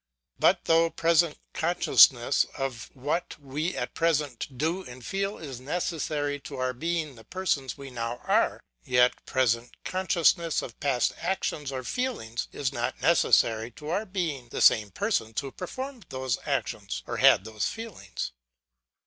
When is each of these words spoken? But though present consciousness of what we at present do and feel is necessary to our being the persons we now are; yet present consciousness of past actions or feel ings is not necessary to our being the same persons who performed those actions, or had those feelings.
But 0.39 0.65
though 0.65 0.89
present 0.89 1.37
consciousness 1.53 2.47
of 2.57 2.89
what 2.95 3.37
we 3.39 3.77
at 3.77 3.93
present 3.93 4.47
do 4.57 4.81
and 4.81 5.05
feel 5.05 5.37
is 5.37 5.59
necessary 5.59 6.39
to 6.39 6.57
our 6.57 6.73
being 6.73 7.13
the 7.13 7.23
persons 7.23 7.77
we 7.77 7.91
now 7.91 8.17
are; 8.23 8.63
yet 8.83 9.23
present 9.27 9.77
consciousness 9.83 10.63
of 10.63 10.79
past 10.79 11.13
actions 11.19 11.71
or 11.71 11.83
feel 11.83 12.19
ings 12.19 12.47
is 12.51 12.73
not 12.73 12.99
necessary 13.03 13.69
to 13.73 13.89
our 13.89 14.07
being 14.07 14.49
the 14.49 14.59
same 14.59 14.89
persons 14.89 15.39
who 15.39 15.51
performed 15.51 16.07
those 16.09 16.39
actions, 16.47 17.03
or 17.05 17.17
had 17.17 17.45
those 17.45 17.67
feelings. 17.67 18.31